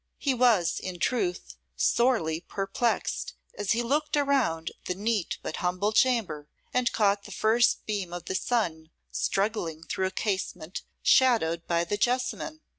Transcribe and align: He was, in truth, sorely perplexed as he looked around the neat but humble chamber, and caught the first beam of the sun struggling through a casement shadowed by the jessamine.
He 0.17 0.33
was, 0.33 0.79
in 0.79 0.97
truth, 0.97 1.57
sorely 1.75 2.39
perplexed 2.41 3.35
as 3.55 3.73
he 3.73 3.83
looked 3.83 4.17
around 4.17 4.71
the 4.85 4.95
neat 4.95 5.37
but 5.43 5.57
humble 5.57 5.91
chamber, 5.93 6.49
and 6.73 6.91
caught 6.91 7.25
the 7.25 7.31
first 7.31 7.85
beam 7.85 8.11
of 8.11 8.25
the 8.25 8.33
sun 8.33 8.89
struggling 9.11 9.83
through 9.83 10.07
a 10.07 10.09
casement 10.09 10.81
shadowed 11.03 11.67
by 11.67 11.83
the 11.83 11.97
jessamine. 11.97 12.61